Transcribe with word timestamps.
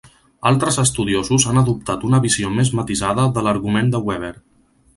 Altres 0.51 0.79
estudiosos 0.83 1.45
han 1.51 1.61
adoptat 1.63 2.07
una 2.09 2.21
visió 2.25 2.51
més 2.61 2.73
matisada 2.81 3.27
de 3.37 3.45
l'argument 3.49 3.93
de 3.97 4.05
Weber. 4.09 4.35